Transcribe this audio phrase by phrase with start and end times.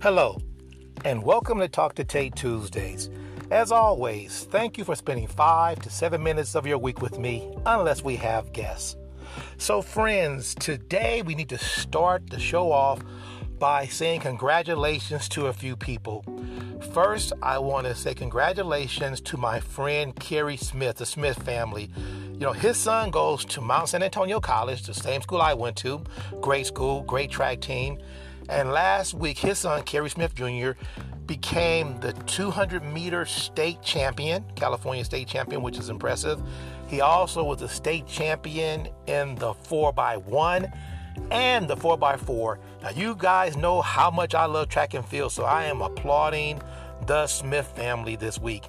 [0.00, 0.38] Hello,
[1.04, 3.10] and welcome to Talk to Tate Tuesdays.
[3.50, 7.52] As always, thank you for spending five to seven minutes of your week with me,
[7.66, 8.94] unless we have guests.
[9.56, 13.02] So, friends, today we need to start the show off
[13.58, 16.24] by saying congratulations to a few people.
[16.92, 21.90] First, I want to say congratulations to my friend Kerry Smith, the Smith family.
[22.34, 25.74] You know, his son goes to Mount San Antonio College, the same school I went
[25.78, 26.04] to.
[26.40, 27.98] Great school, great track team.
[28.48, 30.72] And last week, his son, Kerry Smith Jr.,
[31.26, 36.40] became the 200 meter state champion, California state champion, which is impressive.
[36.88, 40.72] He also was a state champion in the 4x1
[41.30, 42.58] and the 4x4.
[42.82, 46.60] Now, you guys know how much I love track and field, so I am applauding
[47.06, 48.64] the Smith family this week.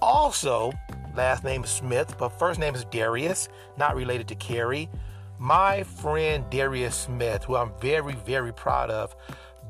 [0.00, 0.72] Also,
[1.14, 4.88] last name is Smith, but first name is Darius, not related to Kerry.
[5.42, 9.16] My friend Darius Smith, who I'm very, very proud of.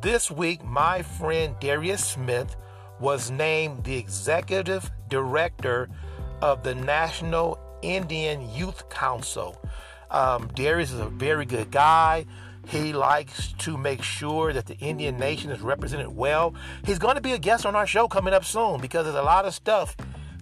[0.02, 2.56] This week, my friend Darius Smith
[2.98, 5.88] was named the executive director
[6.42, 9.62] of the National Indian Youth Council.
[10.10, 12.26] Um, Darius is a very good guy.
[12.66, 16.52] He likes to make sure that the Indian nation is represented well.
[16.84, 19.22] He's going to be a guest on our show coming up soon because there's a
[19.22, 19.96] lot of stuff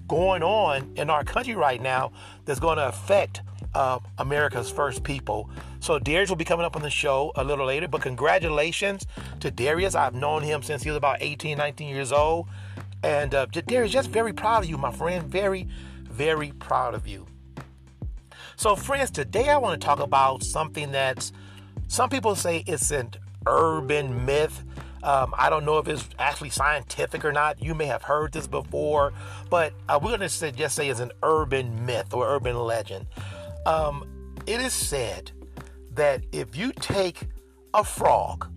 [0.08, 2.12] going on in our country right now
[2.46, 3.42] that's going to affect
[3.78, 5.48] uh, America's first people.
[5.78, 7.86] So Darius will be coming up on the show a little later.
[7.86, 9.06] But congratulations
[9.38, 9.94] to Darius.
[9.94, 12.48] I've known him since he was about 18, 19 years old.
[13.04, 15.24] And uh, Darius, just very proud of you, my friend.
[15.24, 15.68] Very,
[16.02, 17.26] very proud of you.
[18.56, 21.30] So, friends, today I want to talk about something that's
[21.86, 23.12] some people say it's an
[23.46, 24.64] urban myth.
[25.04, 27.62] Um, I don't know if it's actually scientific or not.
[27.62, 29.12] You may have heard this before,
[29.48, 33.06] but uh, we're going to just say it's an urban myth or urban legend.
[33.66, 35.30] Um, it is said
[35.94, 37.20] that if you take
[37.74, 38.48] a frog,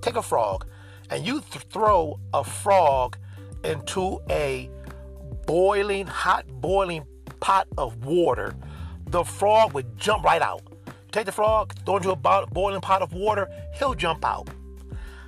[0.00, 0.66] take a frog,
[1.10, 3.16] and you th- throw a frog
[3.64, 4.70] into a
[5.46, 7.04] boiling, hot boiling
[7.40, 8.54] pot of water,
[9.06, 10.62] the frog would jump right out.
[11.12, 14.48] Take the frog, throw into a boiling pot of water, he'll jump out.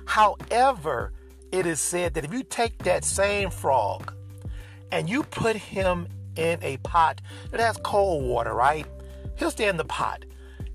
[0.05, 1.13] However,
[1.51, 4.13] it is said that if you take that same frog
[4.91, 8.85] and you put him in a pot that has cold water, right?
[9.41, 10.23] He'll stay in the pot.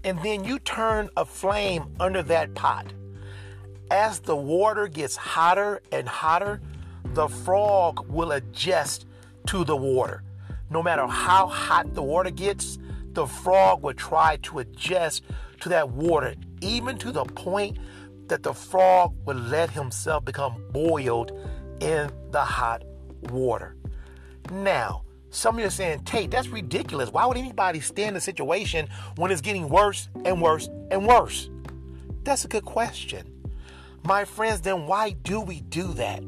[0.02, 2.92] And then you turn a flame under that pot.
[3.92, 6.60] As the water gets hotter and hotter,
[7.14, 9.06] the frog will adjust
[9.46, 10.24] to the water.
[10.68, 12.76] No matter how hot the water gets,
[13.12, 15.22] the frog will try to adjust
[15.60, 17.78] to that water, even to the point
[18.26, 21.30] that the frog would let himself become boiled
[21.80, 22.82] in the hot
[23.30, 23.76] water.
[24.50, 27.10] Now, some of you are saying, Tate, that's ridiculous.
[27.10, 31.50] Why would anybody stay in a situation when it's getting worse and worse and worse?
[32.24, 33.32] That's a good question.
[34.04, 36.20] My friends, then why do we do that?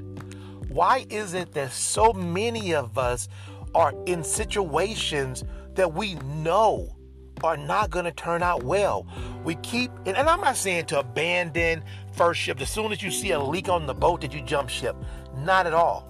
[0.68, 3.28] Why is it that so many of us
[3.74, 5.44] are in situations
[5.74, 6.94] that we know
[7.44, 9.06] are not going to turn out well.
[9.44, 11.82] We keep, and, and, I'm not saying to abandon
[12.12, 14.68] first ship as soon as you see a leak on the boat that you jump
[14.68, 14.96] ship.
[15.36, 16.08] Not at all.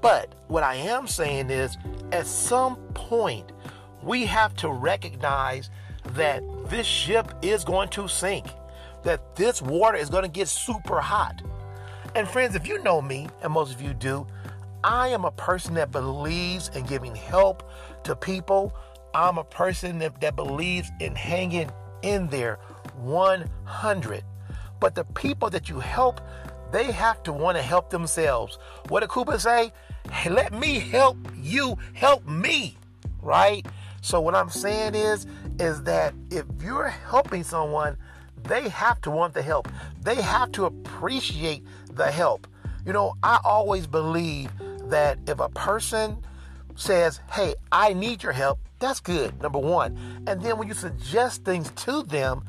[0.00, 1.76] But what I am saying is,
[2.12, 3.52] at some point,
[4.02, 5.70] we have to recognize
[6.14, 8.46] that this ship is going to sink,
[9.02, 11.42] that this water is going to get super hot.
[12.14, 14.26] And friends, if you know me, and most of you do,
[14.84, 17.68] I am a person that believes in giving help
[18.04, 18.72] to people.
[19.14, 21.70] I'm a person that, that believes in hanging
[22.02, 22.58] in there
[22.98, 24.22] 100.
[24.78, 26.20] But the people that you help,
[26.72, 28.58] they have to want to help themselves.
[28.88, 29.72] What did Cooper say?
[30.10, 32.76] Hey, let me help you help me,
[33.22, 33.66] right?
[34.00, 35.26] So what I'm saying is,
[35.58, 37.96] is that if you're helping someone,
[38.44, 39.68] they have to want the help.
[40.02, 42.46] They have to appreciate the help.
[42.84, 44.50] You know, I always believe
[44.84, 46.18] that if a person
[46.76, 49.98] says, Hey, I need your help, that's good, number one.
[50.26, 52.44] And then when you suggest things to them,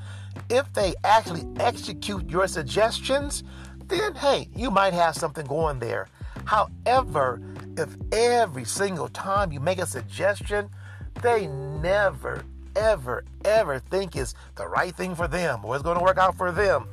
[0.50, 3.44] if they actually execute your suggestions,
[3.88, 6.08] then hey, you might have something going there.
[6.46, 7.42] However,
[7.78, 10.70] if every single time you make a suggestion,
[11.22, 12.44] they never,
[12.76, 16.38] ever, ever think it's the right thing for them or it's going to work out
[16.38, 16.88] for them,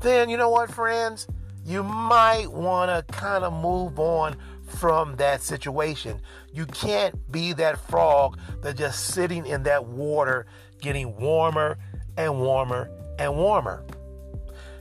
[0.00, 1.26] then you know what, friends?
[1.64, 4.36] You might want to kind of move on
[4.66, 6.20] from that situation.
[6.52, 10.46] You can't be that frog that's just sitting in that water
[10.80, 11.76] getting warmer
[12.16, 13.84] and warmer and warmer.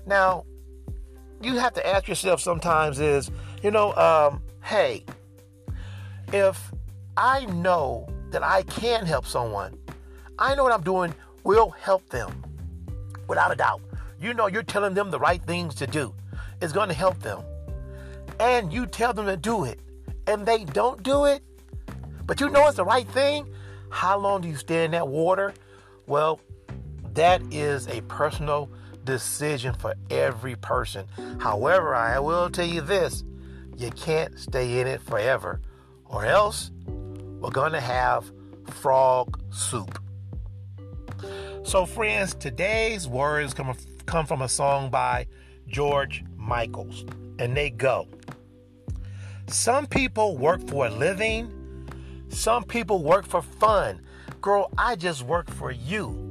[0.06, 0.46] Now,
[1.42, 3.32] you have to ask yourself sometimes is,
[3.64, 5.06] you know, um, hey,
[6.34, 6.72] if
[7.18, 9.78] I know that I can help someone,
[10.38, 11.14] I know what I'm doing
[11.44, 12.44] will help them
[13.28, 13.82] without a doubt.
[14.20, 16.14] You know, you're telling them the right things to do.
[16.62, 17.42] it's going to help them,
[18.40, 19.80] and you tell them to do it,
[20.28, 21.42] and they don't do it,
[22.26, 23.48] but you know it's the right thing,
[23.90, 25.54] how long do you stay in that water?
[26.06, 26.42] Well,
[27.14, 28.70] that is a personal
[29.10, 31.08] decision for every person.
[31.40, 33.24] However, I will tell you this
[33.76, 35.62] you can't stay in it forever,
[36.06, 38.32] or else we're going to have
[38.68, 40.00] frog soup.
[41.64, 43.76] So, friends, today's words come,
[44.06, 45.28] come from a song by
[45.68, 47.06] George Michaels,
[47.40, 48.08] and they go
[49.48, 51.88] Some people work for a living,
[52.30, 54.02] some people work for fun.
[54.42, 56.29] Girl, I just work for you.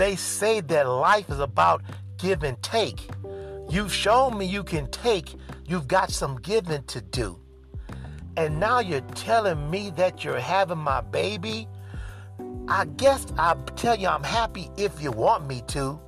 [0.00, 1.82] They say that life is about
[2.16, 3.06] give and take.
[3.68, 5.34] You've shown me you can take,
[5.66, 7.38] you've got some giving to do.
[8.34, 11.68] And now you're telling me that you're having my baby?
[12.66, 16.00] I guess I'll tell you I'm happy if you want me to.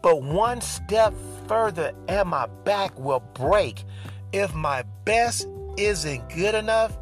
[0.00, 1.12] But one step
[1.46, 3.84] further and my back will break.
[4.32, 5.46] If my best
[5.76, 6.96] isn't good enough,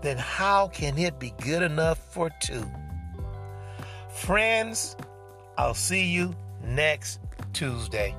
[0.00, 2.70] then how can it be good enough for two?
[4.14, 4.94] Friends,
[5.60, 6.34] I'll see you
[6.64, 7.20] next
[7.52, 8.14] Tuesday.